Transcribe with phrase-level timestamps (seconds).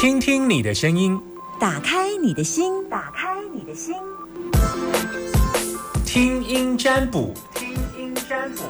[0.00, 1.20] 听听你的声音，
[1.58, 3.96] 打开你的心，打开你的心，
[6.06, 8.62] 听音占卜，听音占卜。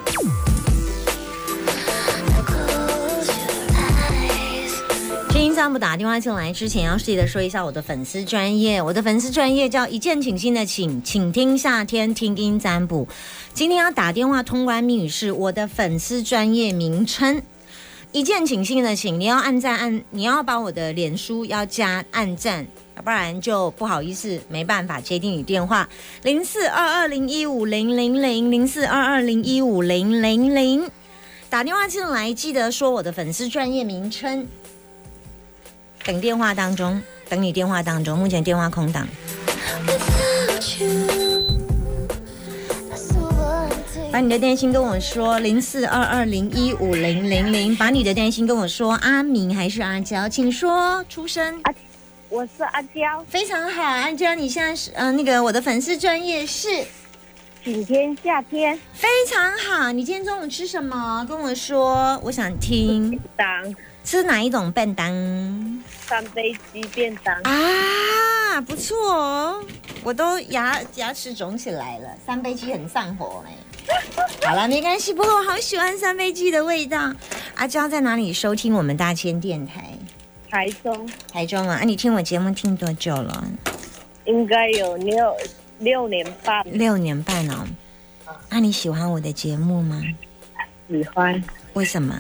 [5.29, 13.07] 听音占卜打电话进来之前，要记得说一下我的粉丝专业，我的粉丝专业叫一见倾心的请，请听夏天听音占卜。
[13.53, 17.43] 今天要打电话通关密语是我的粉丝专业名称。
[18.11, 22.67] 一键请信的请，你要按赞按，你要把我的脸书要加按赞，
[22.97, 25.87] 要不然就不好意思，没办法接听你电话。
[26.23, 30.91] 零四二二零一五零零零零四二二零一五零零零，
[31.51, 34.49] 打电话进来记得说我的粉丝专业名称。
[36.03, 39.07] 等电话当中，等你电话当中，目前电话空档。
[44.11, 47.77] 把你的电信跟我说，零四二二零一五零零零。
[47.77, 51.61] 把你的电信跟我说，阿明还是阿娇，请说出生。
[51.63, 51.75] 啊，
[52.31, 56.69] 我是阿娇，非常好，阿娇，你现在是嗯、呃，那个我的粉丝专业是
[57.63, 59.93] 景天夏天非常好。
[59.93, 61.25] 你今天中午吃什么？
[61.29, 63.21] 跟我说，我想听。
[63.37, 63.47] 当
[64.03, 65.13] 吃哪一种便当？
[66.07, 69.63] 三杯鸡便当啊，不错哦，
[70.03, 72.09] 我都牙牙齿肿起来了。
[72.27, 73.53] 三杯鸡很上火哎。
[74.45, 75.13] 好了，没关系。
[75.13, 77.13] 不过我好喜欢三杯鸡的味道。
[77.55, 79.93] 阿娇在哪里收听我们大千电台？
[80.51, 81.79] 台中，台中啊！
[81.83, 83.45] 啊，你听我节目听多久了？
[84.25, 85.37] 应该有六
[85.79, 86.65] 六年半。
[86.71, 87.67] 六年半哦。
[88.49, 90.03] 那、啊、你喜欢我的节目吗？
[90.89, 91.43] 喜欢。
[91.75, 92.19] 为什么？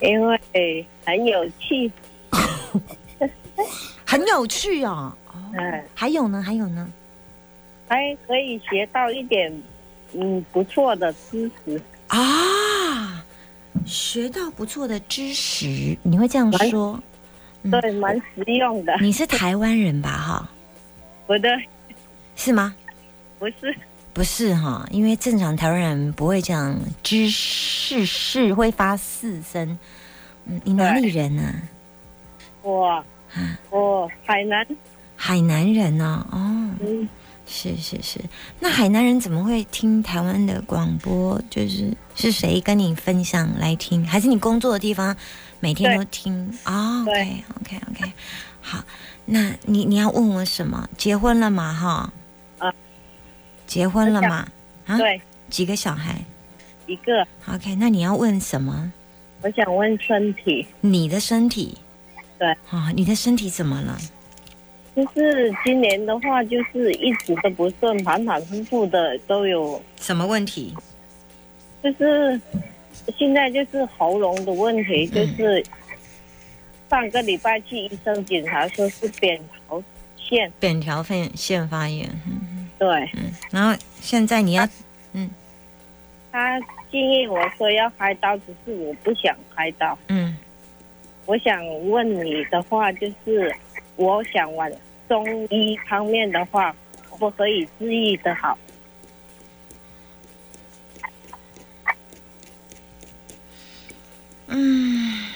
[0.00, 1.90] 因为很有趣。
[4.04, 5.12] 很有趣哦。
[5.26, 5.34] 哦。
[5.58, 5.84] 嗯。
[5.94, 6.42] 还有呢？
[6.42, 6.88] 还有呢？
[7.88, 9.52] 还可以学到一点。
[10.14, 13.24] 嗯，不错的知识啊，
[13.84, 16.98] 学到不错的知识，你会这样说？
[17.70, 18.96] 对，蛮实用的。
[19.00, 20.10] 你是台湾人吧？
[20.10, 20.50] 哈，
[21.26, 21.48] 我的，
[22.36, 22.74] 是吗？
[23.38, 23.76] 不是，
[24.14, 29.78] 不是哈，因为正常台湾人不会这样，知识是会发四声。
[30.46, 31.54] 嗯，你哪里人呢、啊？
[32.62, 33.04] 我，啊，
[33.70, 34.64] 我海南，
[35.16, 36.38] 海南人呢、哦？
[36.38, 37.08] 哦，嗯。
[37.48, 38.20] 是是是，
[38.58, 41.40] 那海南人怎么会听台湾的广播？
[41.48, 44.04] 就是是谁跟你分享来听？
[44.04, 45.16] 还是你工作的地方
[45.60, 46.52] 每天都听？
[46.64, 48.12] 哦，OK OK OK，
[48.60, 48.82] 好，
[49.24, 50.88] 那你你要问我什么？
[50.98, 51.72] 结婚了吗？
[51.72, 52.12] 哈，
[52.58, 52.74] 啊，
[53.66, 54.46] 结婚了吗？
[54.86, 56.20] 啊，对，几个小孩？
[56.86, 57.26] 一个。
[57.46, 58.92] OK，那你要问什么？
[59.42, 60.66] 我想问身体。
[60.80, 61.78] 你的身体？
[62.38, 62.48] 对。
[62.70, 63.96] 啊，你的身体怎么了？
[64.96, 69.80] 就是今年的话，就是一直都不顺，反反复复的都有。
[70.00, 70.74] 什么问题？
[71.82, 72.40] 就是
[73.18, 75.62] 现在就是喉咙的问题，就是
[76.88, 79.82] 上个礼拜去医生检查，说是扁桃
[80.16, 80.50] 腺。
[80.58, 82.08] 扁桃腺腺发炎。
[82.26, 82.88] 嗯，对。
[83.14, 84.66] 嗯，然后现在你要，
[85.12, 85.28] 嗯，
[86.32, 86.58] 他
[86.90, 89.96] 建议我说要开刀，只是我不想开刀。
[90.08, 90.34] 嗯，
[91.26, 93.54] 我想问你的话，就是
[93.96, 94.74] 我想问。
[95.08, 96.74] 中医方面的话，
[97.08, 98.58] 可不可以治愈的好？
[104.48, 105.26] 嗯，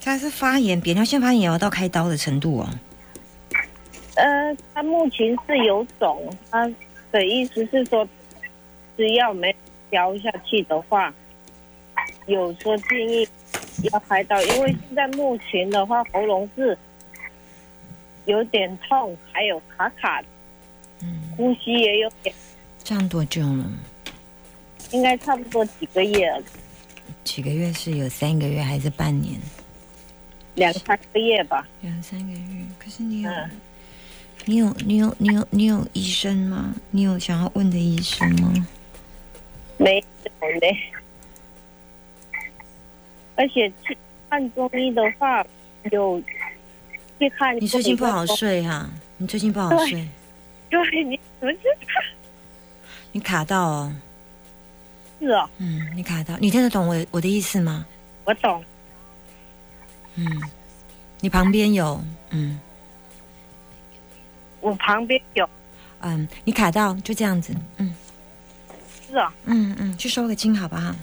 [0.00, 2.68] 他是发炎，扁桃腺发炎也要到开刀的程度哦。
[4.16, 6.70] 呃，他目前是有肿，他
[7.10, 8.06] 的意思是说，
[8.96, 9.54] 只要没
[9.90, 11.12] 消下去的话，
[12.26, 13.26] 有说建议
[13.92, 16.76] 要开刀，因为现在目前的话，喉咙是。
[18.28, 20.22] 有点痛，还有卡卡，
[21.00, 22.34] 嗯，呼吸也有点。
[22.84, 23.64] 这样多久了？
[24.92, 26.42] 应该差不多几个月了。
[27.24, 29.40] 几个月是有三个月还是半年？
[30.56, 31.66] 两三个月吧。
[31.80, 32.38] 两三个月，
[32.78, 33.50] 可是你有，嗯、
[34.44, 36.74] 你有，你有，你有，你有医生吗？
[36.90, 38.52] 你有想要问的医生吗？
[39.78, 40.04] 没
[40.42, 40.76] 有嘞。
[43.36, 43.96] 而且去
[44.28, 45.42] 看中医的话，
[45.90, 46.22] 有。
[47.60, 48.90] 你最近不好睡哈、啊？
[49.16, 50.08] 你最近不好睡？
[50.70, 52.02] 对，你怎么知道？
[53.12, 53.92] 你卡到哦。
[55.18, 55.50] 是哦。
[55.58, 57.84] 嗯，你卡到，你听得懂我我的意思吗？
[58.24, 58.64] 我懂。
[60.14, 60.26] 嗯，
[61.20, 62.00] 你旁边有
[62.30, 62.60] 嗯。
[64.60, 65.48] 我旁边有。
[66.00, 67.92] 嗯，你卡到就这样子，嗯。
[69.10, 69.32] 是啊、哦。
[69.46, 70.94] 嗯嗯，去收个金好不好？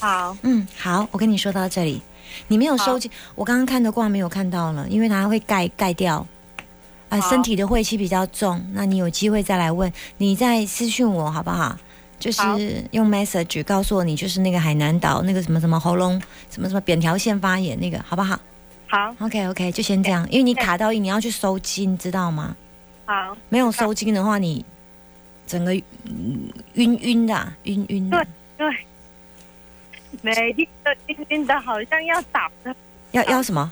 [0.00, 0.36] 好。
[0.42, 2.02] 嗯，好，我跟你说到这里。
[2.48, 6.26] 你没有收进，我刚刚看的卦没有看到了，因为它会盖盖掉。
[7.08, 11.76] 啊、呃，身体的晦气比较重，那你有机会再来问，你再私讯我好不好？
[12.20, 16.20] 就是用 message 告诉我你就是那个海南岛那个什么什么喉咙
[16.50, 18.38] 什么什么扁条腺发炎那个好不好？
[18.86, 22.54] 好，OK OK，就先这样，因为你卡到一，你要去收金，知道吗？
[23.06, 24.64] 好，没有收金的话，你
[25.46, 25.74] 整个
[26.04, 28.26] 嗯晕晕的啊、晕晕的，
[28.58, 28.68] 对，
[30.22, 32.74] 每天都晕晕的，好像要倒的，
[33.12, 33.70] 要要什么？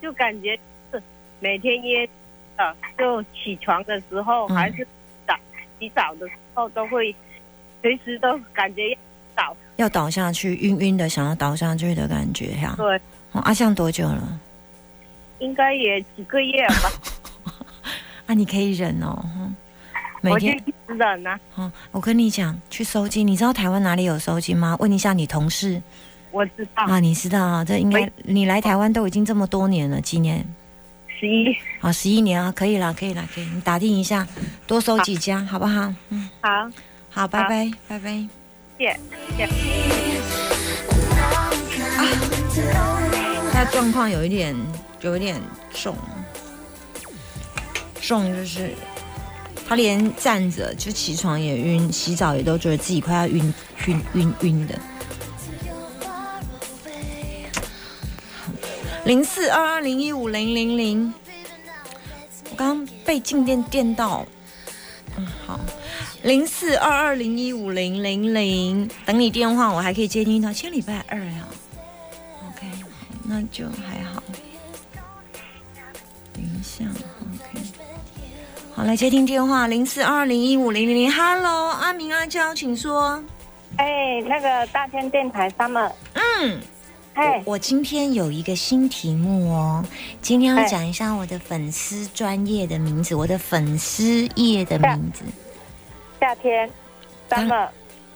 [0.00, 0.58] 就感觉
[0.90, 1.02] 是
[1.40, 2.08] 每天约
[2.56, 4.86] 的，就起床的时候、嗯还是
[5.26, 5.38] 澡
[5.78, 7.14] 洗澡的时候都会，
[7.80, 8.98] 随时都感觉要
[9.34, 9.56] 倒。
[9.76, 12.96] 要倒下去，晕晕的，想要倒下去的感觉呀、对，
[13.32, 14.40] 哦，阿、香多久了？
[15.38, 16.90] 应该也几个月了吧，
[18.26, 19.41] 啊，你可以忍哦，嗯
[20.22, 21.38] 每天一直忍啊。
[21.56, 24.76] 哦，我跟你讲，去收金，你知道台湾哪里有收金吗？
[24.80, 25.82] 问一下你同事
[26.30, 27.64] 我知道，啊，你知道啊？
[27.64, 30.46] 这应该你来台湾都已经这么多年了，几年？
[31.20, 34.26] 十一，啊，十一年啊，可以啦，可以啦，可以，你打听一下，
[34.66, 35.92] 多收几家，好不好？
[36.08, 36.70] 嗯，好，
[37.10, 38.26] 好，拜拜，拜拜。
[38.78, 38.98] 谢
[39.36, 39.48] 谢。
[43.52, 44.56] 他状况有一点，
[45.02, 45.40] 有一点
[45.72, 45.96] 重，
[48.00, 48.74] 重就是
[49.72, 53.54] 他连站着就起床也晕，洗澡也都觉得自己快要晕
[53.86, 54.78] 晕晕晕的。
[59.06, 61.14] 零四二二零一五零零零，
[62.50, 64.26] 我刚刚被静电电到，
[65.16, 65.58] 嗯，好，
[66.22, 71.48] 零四二二零一五零零零，等你电话，我还可以接听到，今天礼拜二呀、
[72.46, 72.66] OK，
[73.24, 74.22] 那就还好。
[76.34, 76.84] 等一下。
[78.74, 83.22] 好，来接听电话，零四二零一五零零零，Hello，阿明阿娇，请说。
[83.76, 86.58] 哎，那个大千电台 Summer，嗯，
[87.12, 89.84] 哎，我今天有一个新题目哦，
[90.22, 95.22] 今天要哎讲一下我的粉丝专业的名字，我的粉丝业的名字。
[96.18, 96.70] 夏天
[97.28, 97.68] Summer，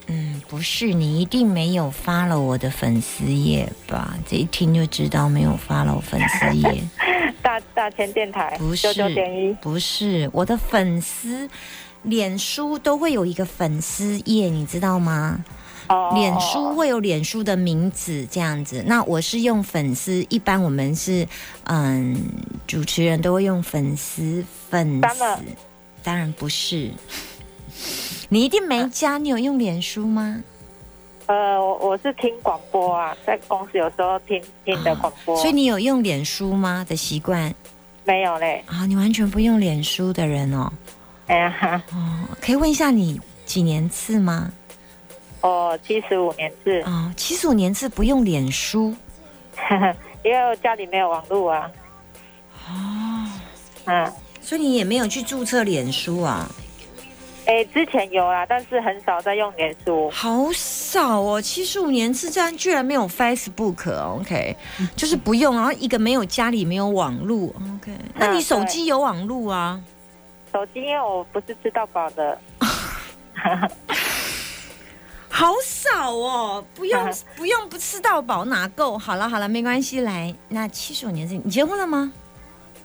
[0.07, 4.17] 嗯，不是，你一定没有发了我的粉丝页吧？
[4.27, 6.83] 这一听就知道没有发了我粉丝页。
[7.57, 11.49] 大大千电台不是九九点一，不是，我的粉丝，
[12.03, 15.45] 脸书都会有一个粉丝页，你知道吗？
[15.89, 18.83] 哦脸书会有脸书的名字这样子。
[18.87, 21.27] 那我是用粉丝，一般我们是
[21.65, 22.17] 嗯，
[22.67, 25.45] 主持人都会用粉丝粉丝当然，
[26.03, 26.91] 当然不是。
[28.29, 30.43] 你一定没加，你有用脸书吗？
[31.27, 37.53] 呃，我我是听广播啊，在公司有时候听听的广播，所以你有用脸书吗的习惯
[38.05, 38.63] 没有嘞。
[38.67, 38.87] 啊？
[38.87, 40.73] 你完全不用脸书的人哦。
[41.27, 44.53] 哎呀，哈哦，可以问一下你几年次吗？
[45.41, 48.95] 哦，七十五年次，哦，七十五年次不用脸书
[50.23, 51.71] 因为我家里没有网络啊。
[52.69, 53.29] 哦，
[53.87, 56.49] 嗯，所以你也没有去注册脸书啊？
[57.47, 60.11] 哎，之前有啦，但是很少在用脸书。
[60.11, 64.57] 好少哦，七十五年之战居然没有 Facebook，OK，、
[64.95, 69.81] 就是不用，然后一个没有家里没有网络，OK，那你手机有网络啊？
[70.53, 72.39] 手机因为我不是吃到饱的，
[75.29, 78.97] 好少哦，不用 不用不吃到饱哪够？
[78.97, 82.11] 好了好了，没关系，来，那七十五年是你结婚了吗？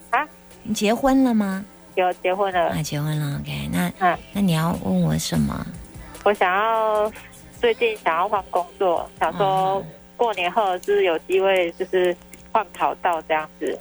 [0.10, 0.28] 啊，
[0.64, 1.64] 你结婚了吗？
[1.96, 2.70] 有结婚了。
[2.70, 5.66] 啊，结婚了，OK，那嗯，那你要问我什么？
[6.24, 7.12] 我想要
[7.62, 9.86] 最近想要换工作，想说哦
[10.18, 12.16] 过年后是有机会就是
[12.52, 13.80] 换跑道这样子，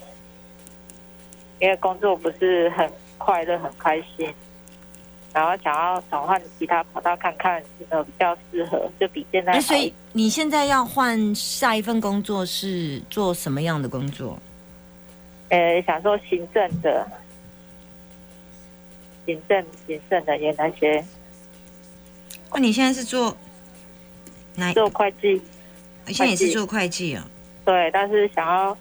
[1.59, 4.33] 因为工作不是很快乐很开心，
[5.33, 14.39] 然后想要转换其他跑道看看，呃比较适合，就比现在所以你现在要换下一份工作是做什么样的工作？
[15.49, 17.07] 呃想做行政的。
[19.27, 21.05] 行政、行政的也那些
[22.51, 23.37] 哦，你现在是做
[24.61, 24.73] 哪？
[24.73, 25.43] 做会计，
[26.07, 27.27] 你现在也是做会计啊？
[27.65, 28.77] 对，但是想要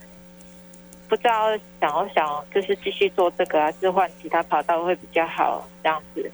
[1.08, 6.32] 不知道想要想就是继续做这个，还是换其他跑道会比较好这样子。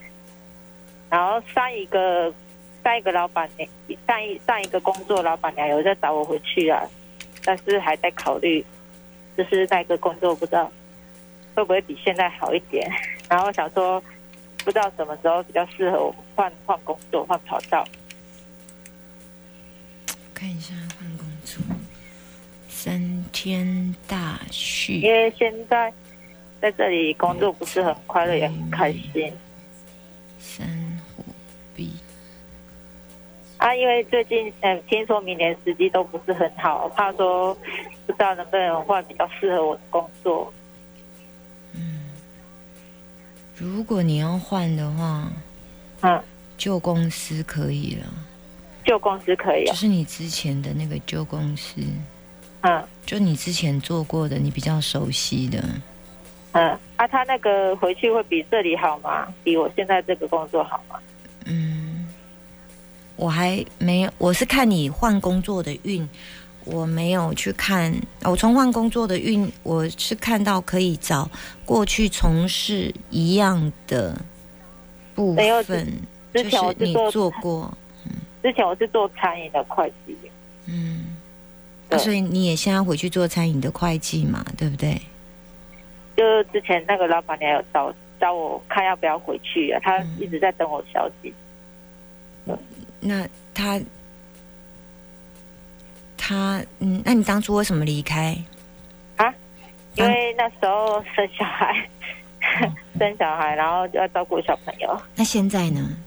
[1.09, 2.33] 然后上一个
[2.83, 3.69] 上一个老板娘，
[4.05, 6.83] 上一上一个工作老板娘有在找我回去啊，
[7.43, 8.65] 但是还在考虑，
[9.37, 10.69] 就是那个工作不知道
[11.55, 12.89] 会不会比现在好一点。
[13.29, 14.01] 然后想说，
[14.63, 17.85] 不知道什么时候比较适合我换换工作换跑道。
[20.35, 21.63] 看一下换工作，
[22.67, 24.39] 三天大
[24.89, 25.91] 因，为现在
[26.61, 29.33] 在这里工作不是很快乐，也很开心
[30.37, 30.67] 三
[31.15, 31.23] 虎
[31.73, 31.93] 币。
[33.57, 33.73] 啊。
[33.73, 37.55] 因为最近嗯，听说明年时机都不是很好，我怕说
[38.05, 40.53] 不知道能不能换比较适合我的工作。
[43.57, 45.31] 如果你要换的话，
[46.01, 46.21] 嗯，
[46.57, 48.05] 旧公司可以了，
[48.85, 49.71] 旧公司可以啊。
[49.71, 51.81] 就是你之前的那个旧公司，
[52.61, 55.63] 嗯就你之前做过的，你比较熟悉的。
[56.53, 59.27] 嗯，啊，他那个回去会比这里好吗？
[59.43, 60.97] 比我现在这个工作好吗？
[61.45, 62.07] 嗯，
[63.17, 66.07] 我还没有，我是看你换工作的运，
[66.63, 67.93] 我没有去看。
[68.23, 71.29] 我从换工作的运，我是看到可以找
[71.65, 74.17] 过去从事一样的
[75.13, 75.85] 部分，
[76.33, 77.77] 之就是你做过，
[78.45, 80.15] 之前我是做餐饮的会计，
[80.67, 81.15] 嗯，
[81.89, 85.01] 啊所以你也现在回去做餐饮的会计嘛，对不对？
[86.15, 91.33] 就之前那个老板娘有找找我看要不要回去啊，他嗯一直在等我消息。
[92.99, 93.81] 那他
[96.15, 98.37] 他嗯，那你当初为什么离开？
[99.15, 99.33] 啊
[99.95, 101.89] 因为那时候生小孩，
[102.99, 105.01] 生小孩，然后就要照顾小朋友。
[105.15, 105.97] 那现在呢？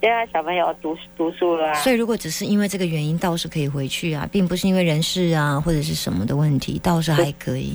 [0.00, 7.74] 现在小朋友读读书了、啊，所以如果只是因为这个原因，倒是可以回去啊，并不是因为人事啊或者是什么的问题，倒是还可以。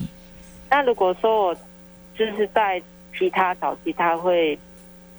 [0.69, 1.55] 那如果说我
[2.15, 2.81] 就是在
[3.17, 4.57] 其他找其他会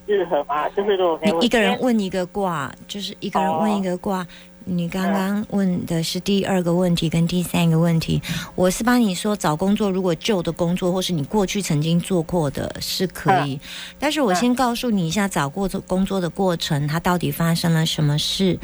[0.06, 0.68] 适合吗？
[0.70, 4.26] 就是如果你一个人问一个卦，就是一个人哦问一个卦。
[4.64, 8.20] 你刚刚问的是第二个问题跟第三个问题，
[8.54, 13.60] 我是帮你说找工作，如果旧的工作或是你过去曾经做过的是可以，
[13.98, 18.58] 但是我先告诉你一下找过工作的过程，它到底发生了什么事。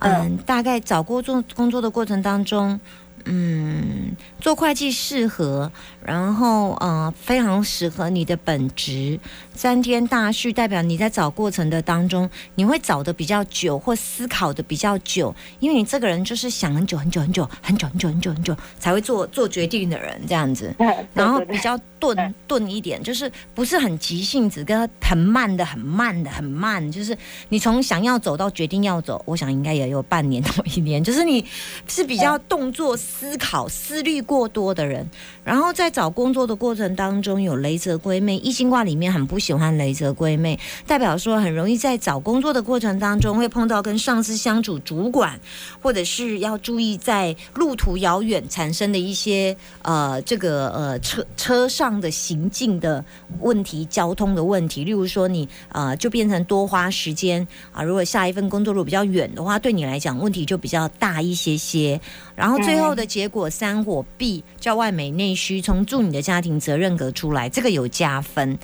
[0.00, 2.80] 嗯，大概找过作工作的过程当中。
[3.30, 5.70] 嗯，做会计适合，
[6.02, 9.20] 然后呃，非常适合你的本职。
[9.54, 20.74] 三天大序代表你在找过程的当中，你会找的比较久，或思考的比较久，因为你这个人就是想很久很久很久很久很久很久很久才会做做决定的人，这样子。
[21.12, 27.16] 然后比较钝嗯钝一点，就是不是很急性子，跟很慢的、很慢的、很慢，就是
[27.48, 31.44] 你从想要走到决定要走，我想应该也有半年到一年，就是你
[31.88, 35.08] 是比较动作、思考、思虑过多的人。
[35.42, 45.40] 然后在找工作的过程当中，有雷泽龟妹，易经卦里面很不喜欢雷泽龟妹，代表说很容易在找工作的过程当中会碰到跟上司相处、主管，
[45.82, 53.04] 或者是要注意在路途遥远产生的一些呃这个呃车车上的行进的
[53.40, 62.00] 问题、交通的问题，例如说你呃就变成多花时间啊、如果下一份工作如果比较远的话，对你来讲问题就比较大一些些。
[62.36, 68.56] 然后最后的结果三火必叫外美内需，从助你的家庭责任格出来，这个有加分。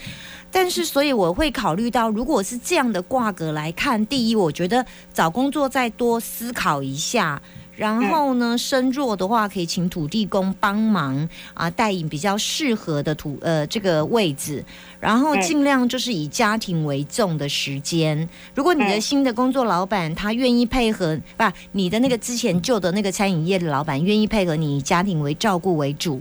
[0.52, 7.42] 但是，所以我会考虑到，如果是这样的挂格来看，第一，我觉得找工作再多思考一下，
[7.76, 14.64] 然后呢，身弱的话可以请土地公帮忙啊，带引比较适合的土呃这个位置，
[15.00, 18.28] 然后嗯尽量就是以家庭为重的时间。
[18.54, 26.20] 如果你的嗯新的工作老板他愿意配合，不，你的那个之前旧的那个餐饮业的老板愿意配合你以家庭为照顾为主。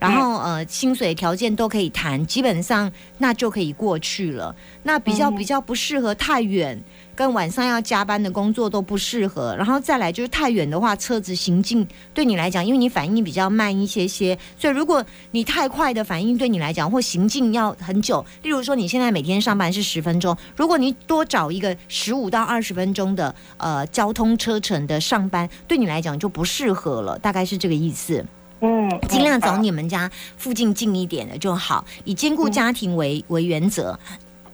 [0.00, 4.52] 然后呃，薪水条件都可以谈，基本上那就可以过去了。
[4.82, 6.82] 那比较嗯比较不适合太远，
[7.14, 9.54] 跟晚上要加班的工作都不适合。
[9.56, 28.24] 然后再来就是太远的话，车子行进对你来讲，因为你反应比较慢一些些，所以如果你太快的反应对你来讲，或行进要很久，例如说你现在每天上班是十分钟，如果你多找一个十五到二十分钟的呃交通车程的上班，对你来讲就不适合了，大概是这个意思。
[28.60, 33.98] 嗯，尽量找你们家附近近一点的就好，以兼顾家庭为、为原则。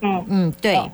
[0.00, 0.90] 嗯嗯，对。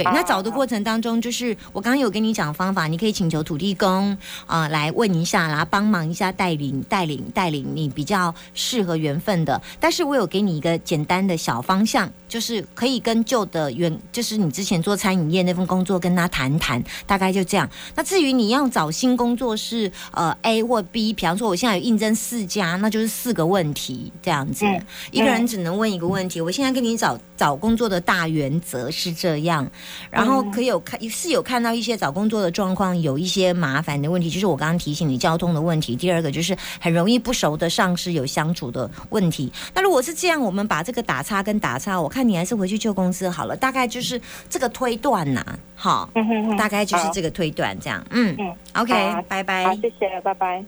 [0.00, 9.60] 好对，那找的过程当中，就是我刚刚有跟你讲方法，你可以请求土地公啊、来问一下，然后帮忙一下带领带领带领你比较适合缘分的。
[9.78, 17.68] 但是我有给你一个简单的小方向，就是可以跟旧的原，就是你之前做餐饮业那份工作跟他谈谈，大概就这样。
[17.94, 26.40] 那至于你要找新工作是呃 A 或 B，比方说我现在有应征四家，那就是四个问题这样子，嗯一个人只能问一个问题。
[26.40, 29.68] 我现在跟你找找工作的大原则是这样，
[30.10, 35.96] 然后可以有看是有看到一些找工作的状况有一些麻烦的问题，就是我刚刚提醒你交通的问题。
[35.96, 39.52] 第二个就是很容易不熟的上司有相处的问题。
[39.74, 43.56] 那如果是这样，我们把这个打叉跟打叉，我看你还是回去旧公司好了。
[43.56, 48.04] 大概就是这个推断呐、好，嗯哼哼大概就是这个推断这样。
[48.10, 49.64] 嗯嗯，OK，好拜拜。
[49.64, 50.64] 好，谢谢，拜拜。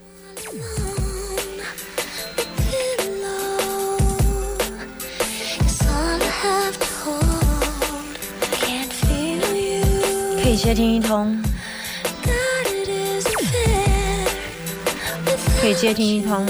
[6.44, 6.83] 可
[10.44, 11.42] 可以接听一通，
[15.58, 16.46] 可以接听一通，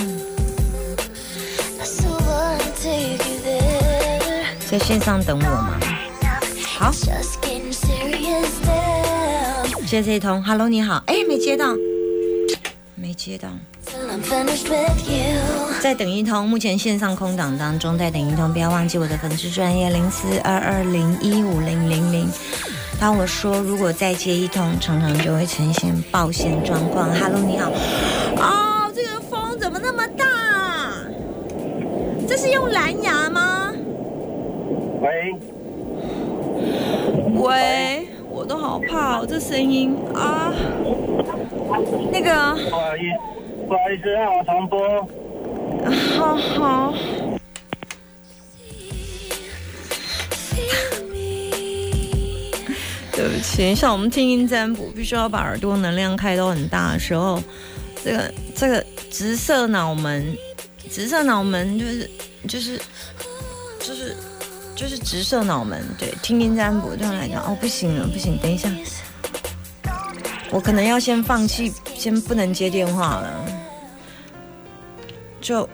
[4.69, 5.79] 在线上等我吗？
[6.77, 6.91] 好，
[9.87, 11.77] 接这一通，Hello，你好，哎，没接到，
[12.97, 13.49] 没接到。
[14.29, 15.39] finished with you.
[15.81, 22.29] 在等一通，目前线上空档当中，在等一通，不要忘记我的粉丝专业零四二二零一五零零零。
[23.01, 27.11] 当我说如果再接一通，常常就会呈现爆线状况。
[27.13, 27.71] Hello，你好。
[28.37, 30.25] 哦，这个风怎么那么大？
[32.27, 33.73] 这是用蓝牙吗？
[35.03, 35.35] 喂，
[37.35, 40.53] 喂，我都好怕哦，这声音啊。
[42.11, 45.07] 那个，不好意思，不好意思，让我重播。
[46.17, 46.95] 好好。
[53.45, 57.41] 对不起，像我们听音占卜，必须要把耳朵能量开到很大的时候，
[58.03, 60.37] 这个这个直射脑门，
[60.91, 62.11] 直射脑门就是
[62.49, 62.81] 就是
[63.79, 64.17] 就是
[64.75, 65.81] 就是直射脑门。
[65.99, 68.69] 对，听音占卜对我来讲，哦，不行了，不行，等一下，
[70.51, 73.47] 我可能要先放弃，先不能接电话了，
[75.41, 75.69] 就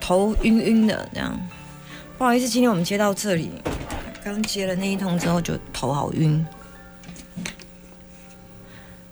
[0.00, 1.36] 头晕晕的这样。
[2.16, 3.50] 不好意思，今天我们接到这里，
[4.22, 6.46] 刚接了那一通之后就头好晕。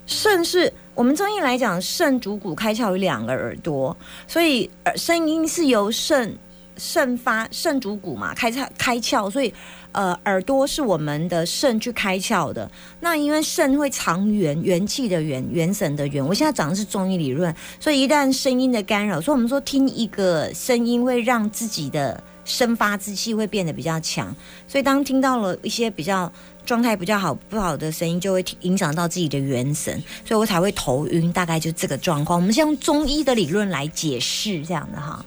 [0.05, 6.37] 肾是我们中医来讲，肾主骨开窍于两个耳朵，所以耳声音是由肾
[6.77, 9.55] 肾发，肾主骨嘛，开窍开窍，所以
[9.93, 12.69] 呃耳朵是我们的肾去开窍的。
[13.01, 16.27] 那因为肾会藏元，元气的元，元神的元。
[16.27, 24.35] 我现在讲的是中医理论，所以一旦声音的干扰，所以我们说听一个声音会让自己的生发之气会变得比较强。
[24.67, 26.31] 所以当听到了一些比较。
[26.65, 32.39] 状态比较好不好的声音就会影响到自己的元神，所以我才会头晕，大概就这个状况。
[32.39, 35.25] 我们先用中医的理论来解释这样的哈。